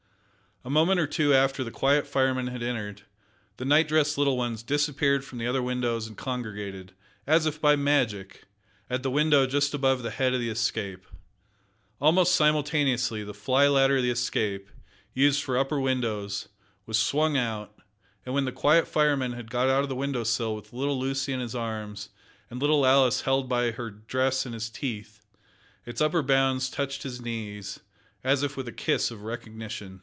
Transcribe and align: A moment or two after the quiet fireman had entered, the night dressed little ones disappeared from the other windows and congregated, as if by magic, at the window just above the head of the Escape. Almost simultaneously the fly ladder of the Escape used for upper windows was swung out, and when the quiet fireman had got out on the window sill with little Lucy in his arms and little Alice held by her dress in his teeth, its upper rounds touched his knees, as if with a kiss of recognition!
A 0.63 0.69
moment 0.69 0.99
or 0.99 1.07
two 1.07 1.33
after 1.33 1.63
the 1.63 1.71
quiet 1.71 2.05
fireman 2.05 2.45
had 2.45 2.61
entered, 2.61 3.01
the 3.57 3.65
night 3.65 3.87
dressed 3.87 4.15
little 4.15 4.37
ones 4.37 4.61
disappeared 4.61 5.25
from 5.25 5.39
the 5.39 5.47
other 5.47 5.59
windows 5.59 6.05
and 6.05 6.15
congregated, 6.15 6.93
as 7.25 7.47
if 7.47 7.59
by 7.59 7.75
magic, 7.75 8.43
at 8.87 9.01
the 9.01 9.09
window 9.09 9.47
just 9.47 9.73
above 9.73 10.03
the 10.03 10.11
head 10.11 10.35
of 10.35 10.39
the 10.39 10.51
Escape. 10.51 11.07
Almost 11.99 12.35
simultaneously 12.35 13.23
the 13.23 13.33
fly 13.33 13.67
ladder 13.67 13.97
of 13.97 14.03
the 14.03 14.11
Escape 14.11 14.69
used 15.15 15.41
for 15.41 15.57
upper 15.57 15.79
windows 15.79 16.47
was 16.85 16.99
swung 16.99 17.35
out, 17.35 17.79
and 18.23 18.35
when 18.35 18.45
the 18.45 18.51
quiet 18.51 18.87
fireman 18.87 19.31
had 19.31 19.49
got 19.49 19.67
out 19.67 19.81
on 19.81 19.89
the 19.89 19.95
window 19.95 20.23
sill 20.23 20.53
with 20.55 20.71
little 20.73 20.99
Lucy 20.99 21.33
in 21.33 21.39
his 21.39 21.55
arms 21.55 22.09
and 22.51 22.61
little 22.61 22.85
Alice 22.85 23.21
held 23.21 23.49
by 23.49 23.71
her 23.71 23.89
dress 23.89 24.45
in 24.45 24.53
his 24.53 24.69
teeth, 24.69 25.21
its 25.87 26.01
upper 26.01 26.21
rounds 26.21 26.69
touched 26.69 27.01
his 27.01 27.19
knees, 27.19 27.79
as 28.23 28.43
if 28.43 28.55
with 28.55 28.67
a 28.67 28.71
kiss 28.71 29.09
of 29.09 29.23
recognition! 29.23 29.99